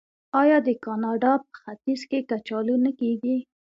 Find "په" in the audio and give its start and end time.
1.45-1.51